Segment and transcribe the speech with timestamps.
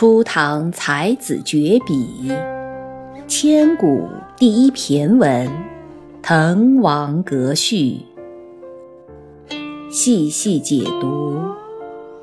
[0.00, 2.32] 初唐才子绝笔，
[3.28, 5.46] 千古第一骈文
[6.22, 8.00] 《滕王阁序》，
[9.92, 11.38] 细细解读，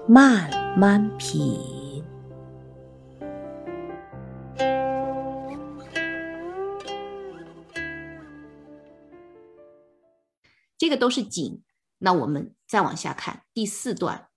[0.07, 2.03] 慢慢品。
[10.79, 11.61] 这个都是景，
[11.99, 14.29] 那我们再往下看第四段，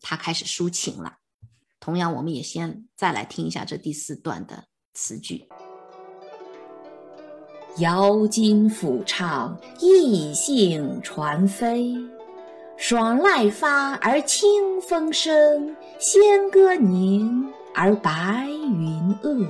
[0.00, 1.18] 他开始抒情了。
[1.86, 5.46] 同样，我们也先再来听一下这第四段的词句：
[7.78, 11.96] 瑶金抚唱，逸兴传飞；
[12.76, 19.48] 爽籁发而清风生，仙歌凝而白云遏。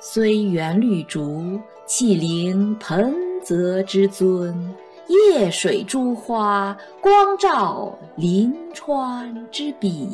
[0.00, 3.14] 虽园绿竹，气凌彭
[3.44, 4.74] 泽之尊。
[5.08, 10.08] 夜水珠花，光照临川之笔。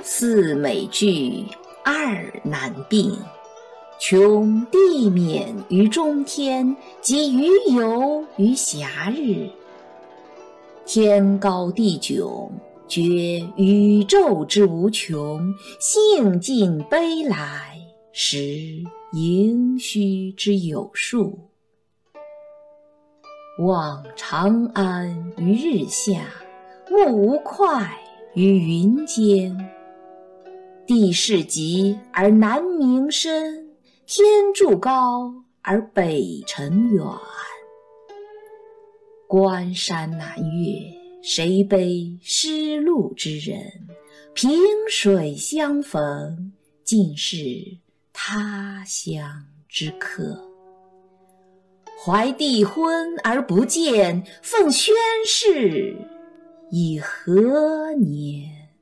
[0.00, 1.44] 四美具，
[1.84, 3.16] 二难并。
[3.98, 9.50] 穷地免于中天，及鱼游于暇日。
[10.86, 12.48] 天高地迥，
[12.86, 13.02] 觉
[13.56, 15.40] 宇宙之无穷；
[15.80, 17.76] 兴尽悲来，
[18.12, 18.38] 识
[19.12, 21.36] 盈虚之有数。
[23.58, 26.28] 望长安于日下，
[26.88, 27.90] 目无快
[28.34, 29.68] 于云间。
[30.86, 33.68] 地势极而南溟深，
[34.06, 37.04] 天柱高而北辰远。
[39.26, 40.78] 关山难越，
[41.20, 43.58] 谁悲失路之人？
[44.34, 44.56] 萍
[44.88, 46.52] 水相逢，
[46.84, 47.78] 尽是
[48.12, 50.47] 他乡之客。
[52.00, 54.94] 怀帝昏而不见，奉宣
[55.26, 55.96] 室
[56.70, 58.72] 以何年？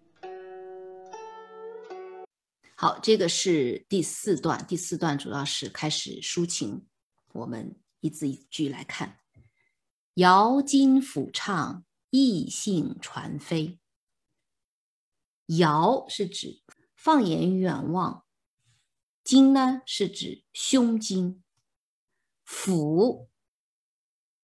[2.77, 4.67] 好，这个是第四段。
[4.67, 6.87] 第四段主要是开始抒情，
[7.33, 9.19] 我们一字一句来看：
[10.15, 13.79] 瑶金抚唱，逸兴传飞。
[15.47, 16.61] 瑶是指
[16.95, 18.27] 放眼远望，
[19.25, 21.43] 金呢是指胸襟。
[22.47, 23.27] 抚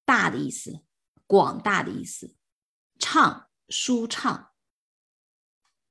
[0.05, 0.81] 大的意思，
[1.27, 2.35] 广大的意思，
[2.99, 4.51] 畅舒畅，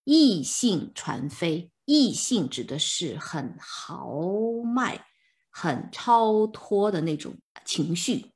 [0.03, 1.71] 异兴传飞。
[1.85, 4.21] 异兴指的是很豪
[4.63, 5.07] 迈、
[5.49, 8.31] 很超脱的那种情绪，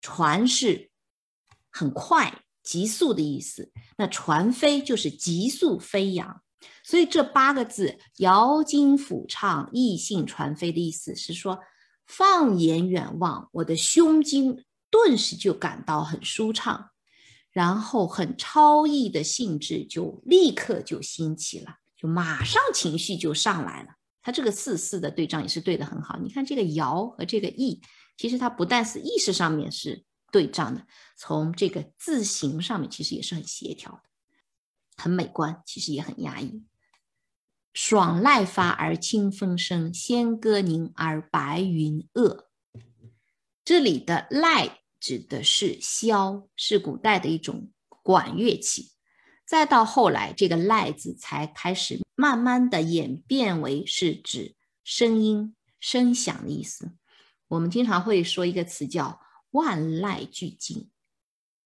[0.00, 0.90] 传是
[1.70, 3.72] 很快、急速的意思。
[3.98, 6.42] 那传飞就是急速飞扬。
[6.84, 11.58] 所以这八个字“瑶金抚唱，异兴传飞”的意思是说。
[12.06, 16.90] 放眼远望，我的胸襟顿时就感到很舒畅，
[17.50, 23.90] 然后很超逸的兴致就立刻就兴起了，就马上情绪就上来了。
[24.22, 26.18] 它这个四四的对仗也是对的很好。
[26.22, 27.80] 你看这个摇和这个逸，
[28.16, 30.86] 其实它不但是意识上面是对仗的，
[31.16, 34.02] 从这个字形上面其实也是很协调的，
[34.96, 36.62] 很美观，其实也很压抑。
[37.76, 42.46] 爽籁发而清风生，仙歌凝而白云遏。
[43.66, 47.70] 这里的籁指的是箫，是古代的一种
[48.02, 48.92] 管乐器。
[49.44, 56.92] 再到后来，这个籁字才开始慢慢的演变为是指声音、声响的意思。
[57.48, 59.20] 我们经常会说一个词叫
[59.52, 60.88] “万籁俱静”，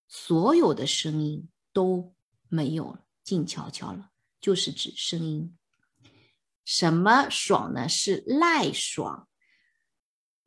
[0.08, 2.12] 所有的声音都
[2.48, 4.10] 没有了，静悄悄了，
[4.40, 5.56] 就是指声音。
[6.72, 7.88] 什么爽呢？
[7.88, 9.26] 是籁爽。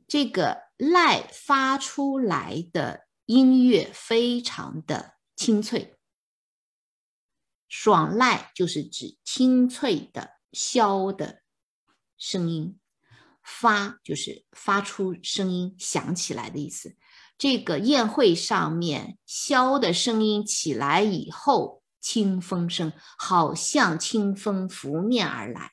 [0.08, 5.98] 这个籁发出来的音乐非常的清脆，
[7.68, 11.42] 爽籁就是指清脆的箫的
[12.18, 12.80] 声音，
[13.44, 16.96] 发就是发出声音响起来的意思。
[17.38, 25.73] 这个宴会上面箫的声音起来以后，清风声好像清风拂面而来。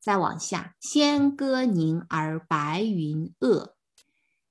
[0.00, 3.72] 再往下，仙歌凝而白云遏。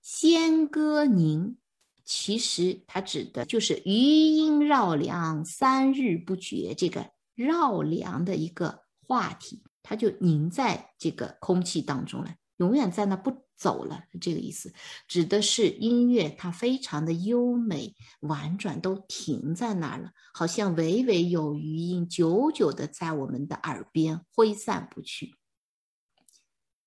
[0.02, 1.58] 仙歌凝，
[2.06, 6.74] 其实它指的就是余音绕梁三日不绝。
[6.76, 14.04] 这个绕梁的一个话题，它就凝在这个空气当中了，永远在那不走了。
[14.22, 14.74] 这个意思，
[15.08, 25.36] 指的是音乐它非常的优美婉转，都停在那儿了，好像微微有余音，久久的在我们的耳边挥散不去。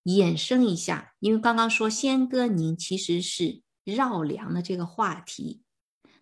[0.04, 5.62] 衍生一下，因为刚刚说仙歌凝其实是绕梁的这个话题，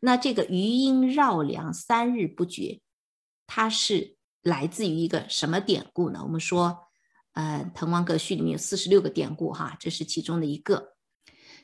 [0.01, 2.81] 那这个余音绕梁三日不绝，
[3.47, 6.21] 它是来自于一个什么典故呢？
[6.23, 6.79] 我们说，
[7.33, 10.95] 呃，《滕王阁序》里面有四十六个典故，哈，这是其中的一个，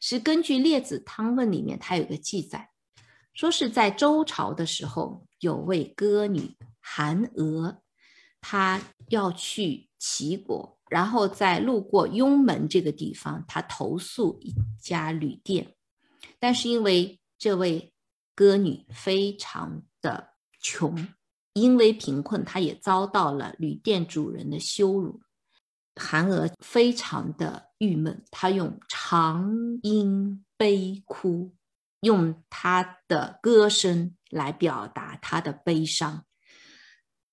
[0.00, 2.70] 是根据《列子汤问》里面它有个记载，
[3.34, 7.82] 说是在周朝的时候，有位歌女韩娥，
[8.40, 15.74] 她要去齐国，然后在路过雍门这个地方，他投宿一家旅店，
[16.38, 17.92] 但是因为这位
[18.34, 20.28] 歌女非常的
[20.60, 21.08] 穷，
[21.54, 25.20] 因为贫困，她也遭到了旅店主人的羞辱。
[25.98, 29.50] 韩娥非常的郁闷，她用长
[29.82, 31.54] 音悲哭，
[32.00, 36.25] 用她的歌声来表达她的悲伤。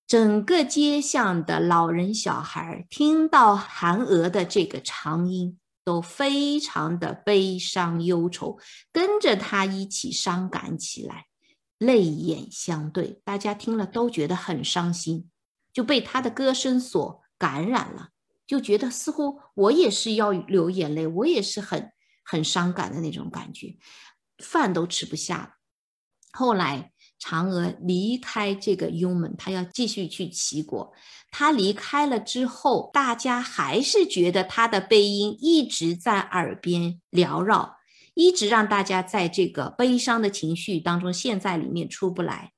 [0.06, 5.58] 整个街巷的老人小孩听到韩娥的这个长音。
[5.86, 8.58] 都非常的悲伤忧愁，
[8.90, 11.26] 跟着他一起伤感起来，
[11.76, 15.28] 泪眼相对，大家听了都觉得很伤心，
[15.74, 18.08] 就被他的歌声所感染了，
[18.46, 21.92] 就觉得似乎我也是要流眼泪，我也是很
[22.24, 23.76] 很伤感的那种感觉，
[24.42, 25.50] 饭都吃不下了。
[26.32, 26.93] 后来。
[27.24, 30.92] 嫦娥离开这个幽门，她要继续去齐国。
[31.30, 37.76] 她离开了之后，大家还是觉得她的悲音一直在耳边缭绕，
[38.12, 42.52] 一直让大家在这个悲伤的情绪当中陷在里面出不来。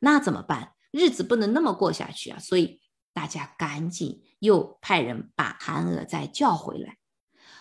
[0.00, 0.72] 那怎么办？
[0.90, 2.38] 日子不能那么过下去啊！
[2.38, 2.80] 所以
[3.12, 6.96] 大家赶紧又派人把韩娥再叫回来。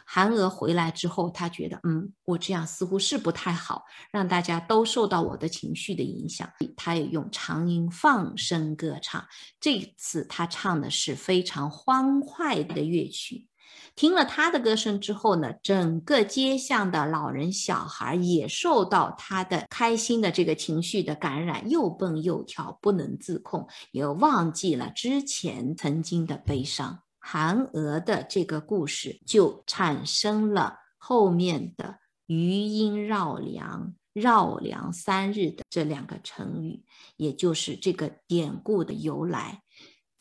[0.05, 6.47] 韩娥回来之后，她觉得，嗯，我这样似乎是不太好，让大家都受到我的情绪的影响。
[6.77, 9.25] 她也用长音放声歌唱，
[9.59, 13.47] 这次她唱的是非常欢快的乐曲。
[13.95, 27.04] 听了她的歌声之后呢，整个街巷的老人小孩也受到她的开心的这个情绪的感染，又蹦又跳，不能自控，也忘记了之前曾经的悲伤。
[27.27, 36.83] 韩娥的这个故事就产生了后面的“余音绕梁”“绕梁三日”的这两个成语，
[37.17, 39.63] 也就是这个典故的由来。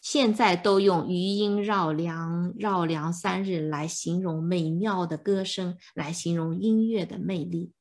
[0.01, 7.73] 现在都用“余音绕梁”“绕梁三日”来形容美妙的歌声，来形容音乐的魅力。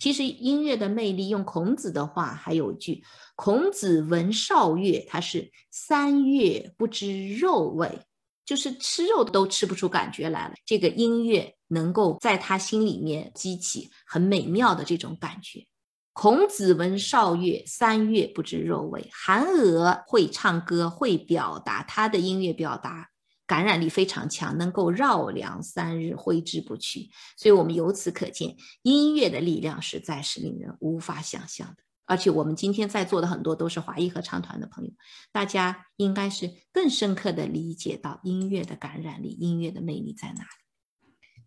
[0.00, 3.04] 其实音乐的魅力，用孔子的话还有句
[3.36, 8.00] ：“孔子闻韶乐，他是三月不知肉味。”
[8.44, 10.54] 就是吃肉都吃不出感觉来了。
[10.66, 15.66] 这个音乐能够在他心里面激起很美妙的这种感觉。
[16.12, 19.08] 孔子闻韶乐，三月不知肉味。
[19.12, 23.08] 韩娥会唱歌，会表达，他的音乐表达
[23.46, 27.10] 感染力非常强，能够绕梁三日，挥之不去。
[27.36, 31.82] 所以，我们由此可见，音乐的力量实在是令人无法想象的。
[32.06, 34.90] 而且我们今天在座的很多都是华裔合唱团的朋友，
[35.32, 40.48] 大家应该是更深刻的理解到音乐的感染力、音乐的魅力在哪里。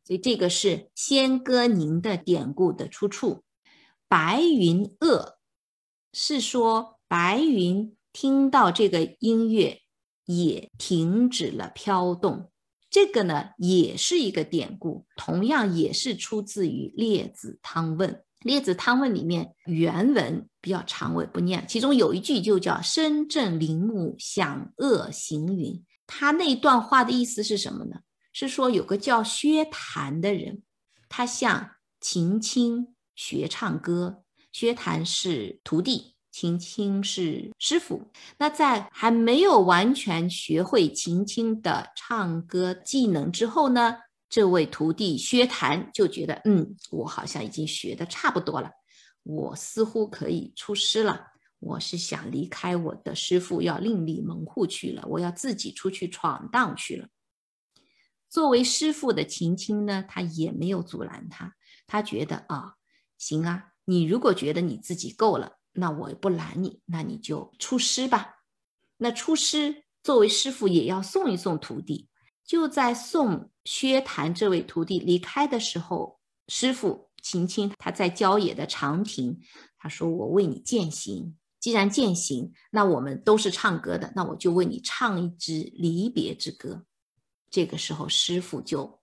[0.03, 3.43] 所以这个是仙歌宁的典故的出处。
[4.07, 5.37] 白云鄂
[6.13, 9.81] 是说白云听到这个音乐
[10.25, 12.49] 也停止了飘动，
[12.89, 18.09] 这个呢也是一个典故，同样也是出自于《列子汤问》。
[18.41, 21.65] 《列子汤问》里面原文比较长，我也不念。
[21.67, 25.83] 其中有一句就叫“深圳林木，响遏行云”。
[26.05, 27.97] 他那段话的意思是什么呢？
[28.31, 30.61] 是说有个叫薛谭的人，
[31.09, 34.23] 他向秦青学唱歌。
[34.51, 38.09] 薛谭是徒弟，秦青是师傅。
[38.37, 43.97] 那在还没有完全学会秦青的唱歌技能之后呢？
[44.29, 48.69] 这位徒弟薛谭就觉得，嗯，我好像已经学的差不多了，
[49.23, 51.27] 我似乎可以出师了。
[51.59, 57.07] 我是想离开我的师傅，要另立门户去了，我要自己出去闯荡去了。
[58.29, 61.55] 作为师傅的秦青呢，他也没有阻拦他，
[61.87, 62.75] 他觉得啊，
[63.17, 68.35] 行啊，你如果觉得你自己够了，那我不拦你，那你就出师吧。
[68.97, 72.09] 那出师作为师傅也要送一送徒弟。
[72.47, 79.37] 就在送薛谭这位徒弟离开的时候，师傅秦青他在郊野的长亭，
[79.77, 86.85] 他说：“我为你践行，既然践行，那我们都是唱歌的，那我就为你唱一支离别之歌。”
[87.51, 89.01] 这个时候，师傅就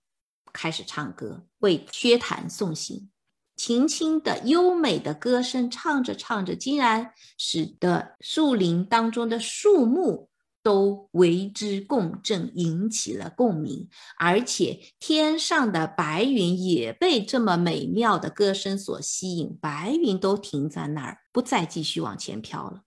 [0.53, 3.11] 开始唱歌，为薛谭送行。
[3.57, 10.31] 秦青的优美的歌声唱着唱着，竟然使得树林当中的树木。
[10.65, 22.85] 都为之共振，引起了共鸣，而且天上的白云也被这么美妙的歌声所吸引，白云都停在那儿，不再继续往前飘了。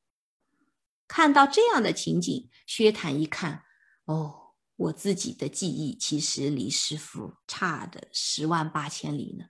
[1.07, 3.61] 看到这样的情景，薛谭一看，
[4.05, 9.45] 哦，我自己的记忆其实离师傅差的十万八千里呢。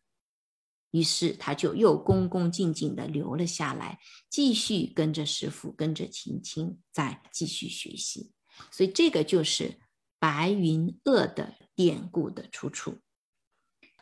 [0.92, 8.32] 于是他就又恭恭敬敬地留了下来，继续跟着师傅，跟着琴青再继续学习。
[8.72, 9.80] 所以这个就是
[10.20, 13.00] 白云鄂的典故的出处。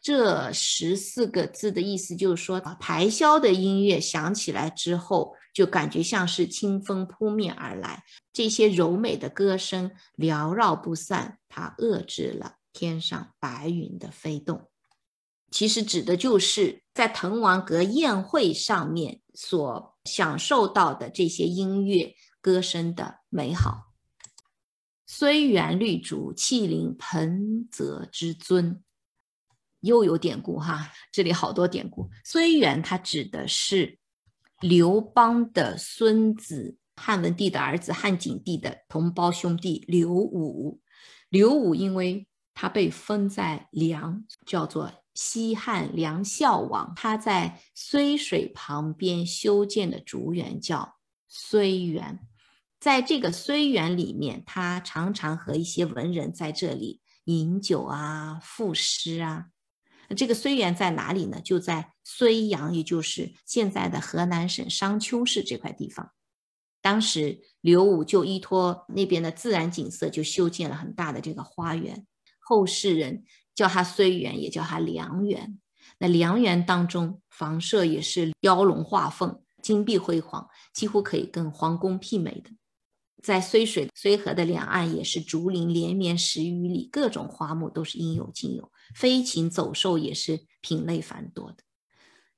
[0.01, 14.69] 这十四个字的意思就是说，排箫的音乐响起来之后，就感觉像是清风扑面而来，这些柔美的歌声缭绕不散，它遏制了天上白云的飞动。
[15.51, 23.93] 其实指的就是在滕王阁宴会上面所享受到的这些音乐歌声的美好。
[25.05, 28.83] 虽园绿竹，气凌彭泽之尊，
[29.79, 32.09] 又有典故哈，这里好多典故。
[32.25, 33.97] 虽园它指的是
[34.59, 40.81] 刘邦的孙子，汉文帝的儿子，汉景帝的同胞兄弟刘武。
[41.29, 44.91] 刘武因为他被封在梁，叫做。
[45.17, 50.97] 西汉梁孝王，他在睢水旁边修建的竹园叫
[51.31, 52.19] 睢园，
[52.81, 59.45] 在这个睢园里面，他常常和一些文人在这里饮酒啊、赋诗啊。
[60.17, 61.39] 这个睢园在哪里呢？
[61.39, 66.11] 就在睢阳，也就是现在的河南省商丘市这块地方。
[66.81, 72.05] 当时刘武就依托那边的自然景色，就修建了很大的这个花园。
[72.45, 73.25] 后世人。
[73.55, 75.57] 叫它睢园，也叫它梁园。
[75.97, 82.49] 那梁园当中，房舍也是雕龙画凤、金碧辉煌，几乎可以跟皇宫媲美的。
[83.23, 91.63] 在睢水、睢河的两岸，也是竹林连绵十余里，各种花木都是应有尽有，飞禽走兽也是品类繁多的。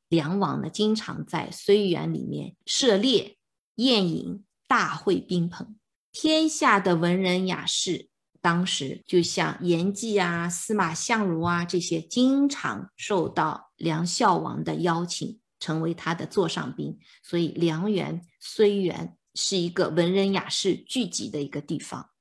[0.10, 3.40] 梁王呢，经常在睢园里面设猎、
[3.78, 5.80] 宴饮、大会宾朋，
[6.12, 8.10] 天下的文人雅士。
[8.48, 16.98] 当时就像严季啊、司马相如啊这些，经常受到梁孝王的邀请，成为他的座上宾。
[17.22, 22.12] 所以梁园、虽园是一个文人雅士聚集的一个地方。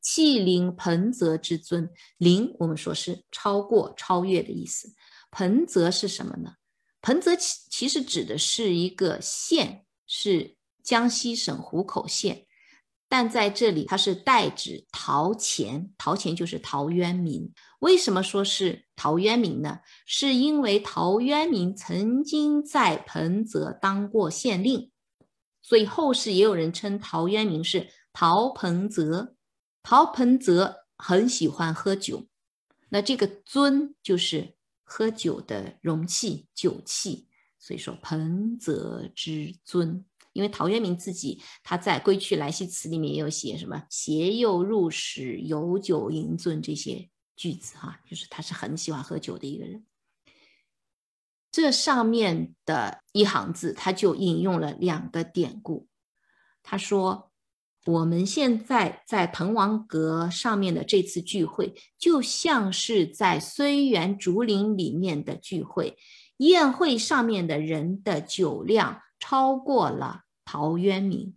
[0.00, 4.94] 气凌彭泽之尊，凌我们说是超过、超越的意思。
[5.30, 6.54] 彭泽是什么呢？
[7.02, 12.43] 彭泽其其实指的是一个县，是江西省湖口县。
[13.16, 17.52] 但在这里，它是代指陶潜，陶潜就是陶渊明。
[17.78, 19.78] 为什么说是陶渊明呢？
[20.04, 24.90] 是因为陶渊明曾经在彭泽当过县令，
[25.62, 29.36] 所以后世也有人称陶渊明是陶彭泽。
[29.84, 32.26] 陶彭泽很喜欢喝酒，
[32.88, 37.28] 那这个尊就是喝酒的容器、酒器，
[37.60, 40.04] 所以说彭泽之尊。
[40.34, 49.86] 因为陶渊明自己他在《归去来兮辞》里面也有写什么“携幼入室，有酒盈樽”这些句子哈，就是他是很喜欢喝酒的一个人。
[51.52, 55.86] 这上面的一行字，他就引用了两个典故。
[56.64, 57.30] 他说
[57.86, 65.96] ：“我们现在在滕王阁上面的这次聚会，就像是在睢园竹林里面的聚会，
[66.38, 71.34] 宴会上面的人的酒量超过了。”陶渊明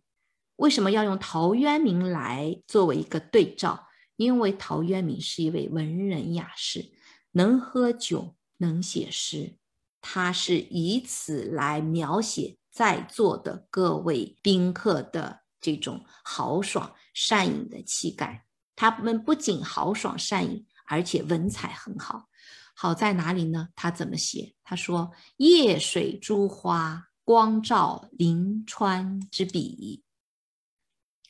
[0.58, 3.88] 为什么要用陶渊明来作为一个对照？
[4.16, 6.92] 因为陶渊明是一位文人雅士，
[7.32, 9.58] 能喝酒，能写诗，
[10.02, 18.46] 他是以此来描写在座的各位宾客的这种豪爽善饮的气概。
[18.76, 22.30] 他们不仅豪爽善饮，而且文采很好。
[22.74, 23.70] 好在哪里呢？
[23.76, 24.56] 他怎么写？
[24.64, 30.02] 他说：“夜水珠花。”光照临川之笔，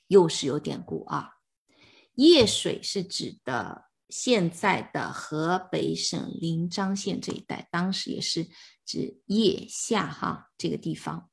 [0.05, 1.37] 又是有典故啊。
[2.13, 8.47] 夜水是指的现在的河北省临漳县这一带，当时也是
[8.85, 11.31] 指腋下哈这个地方。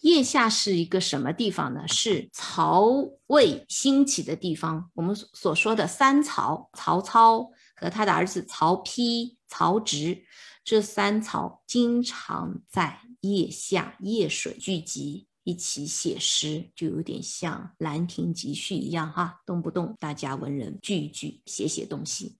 [0.00, 1.86] 腋下是一个什么地方呢？
[1.86, 2.84] 是曹
[3.28, 4.90] 魏兴起的地方。
[4.94, 10.24] 我们所说的三曹，曹操和他的儿子曹丕、曹植。
[10.64, 22.36] 这三曹经常在腋下、腋水聚集一起写诗，就有点像《兰亭集序》一样哈，动不动大家文人聚一聚，写写东西。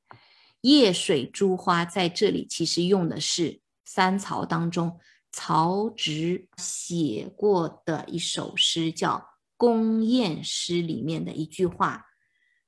[0.60, 4.98] 夜水珠花在这里其实用的是三曹当中
[5.32, 9.16] 曹植写过的一首诗，叫
[9.56, 12.04] 《宫宴诗》里面的一句话：“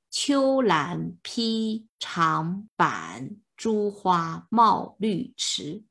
[0.09, 5.83] 秋兰披长坂。”珠花冒绿池，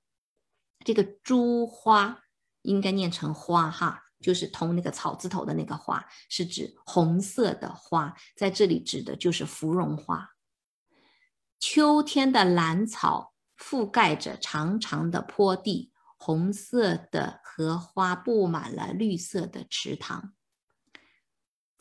[0.87, 2.23] 这个珠花
[2.63, 10.31] 应该念成花哈，就是同那个草字头的那个花，是指红色的花，在这里指的就是芙蓉花。
[11.59, 20.35] 秋天的兰草覆盖着长长的坡地，红色的荷花布满了绿色的池塘。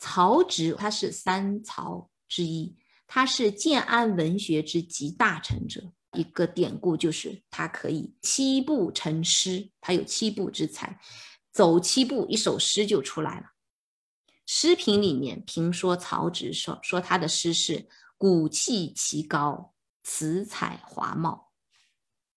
[0.00, 5.92] 曹植他是三曹之一，他是建安文学之集大成者。
[6.16, 10.98] 一个典故就是他可以七步成诗，他有七步之才。
[11.52, 13.46] 走七步，一首诗就出来了。
[14.44, 21.50] 诗评里面评说曹植说说他的诗是骨气奇高，词采华茂。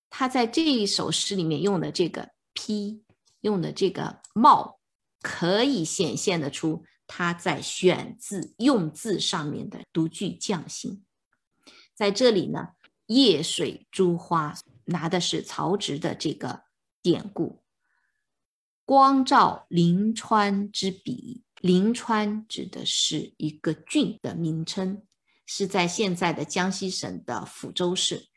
[0.10, 3.04] 他在这一首诗里面用的这个批，
[3.42, 4.80] 用的这个茂，
[5.22, 11.06] 可以显现得出他在选字用字上面的独具匠心。
[11.94, 12.70] 在这里呢，
[13.10, 16.62] 夜水珠花拿的是曹植的这个
[17.02, 17.64] 典故。
[18.86, 25.02] 光照临川之笔，临川指的是一个郡的名称，
[25.48, 28.28] 是在现在的江西省的抚州市，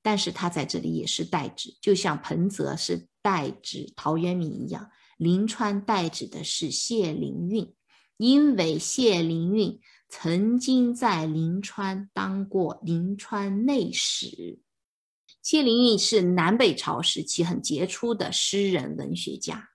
[0.00, 7.74] 但是它在这里也是代指，就像彭泽是代指陶渊明一样，临川代指的是谢灵运，
[8.16, 9.78] 因为谢灵运
[10.14, 14.60] 曾经在临川当过临川内史。
[15.40, 19.70] 谢灵运是南北朝时期很杰出的诗人文学家。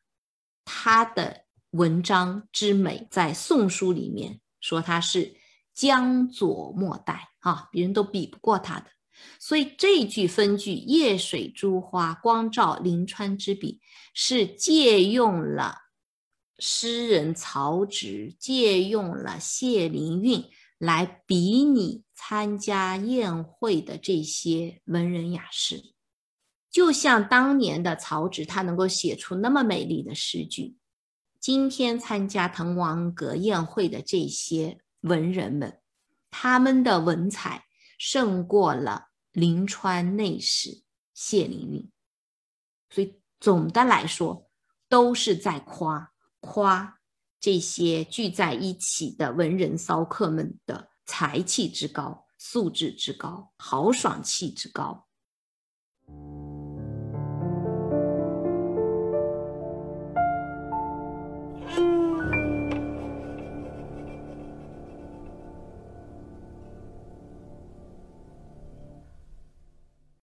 [0.63, 5.35] 他的文章之美，在《宋书》里面说他是
[5.73, 8.85] 江左末代啊，别人都比不过他的。
[9.39, 13.81] 所以这句分句“夜水珠花光照临川之笔”
[14.13, 15.75] 是借用了
[16.59, 20.43] 诗人曹植，借用了谢灵运
[20.77, 25.93] 来比拟参加宴会的这些文人雅士。
[26.69, 30.77] 就像当年的曹植，他能够写出那么美丽的诗句。
[31.39, 35.79] 今天参加滕王阁宴会的这些文人们，
[36.29, 37.65] 他们的文采
[37.97, 40.81] 胜过了临川内史
[41.13, 41.89] 谢灵运。
[42.89, 44.49] 所以总的来说，
[44.89, 46.13] 都是在夸
[46.47, 46.99] 夸
[47.41, 55.07] 这些聚在一起的文人骚客们的才气之高、素质之高、豪爽气之高。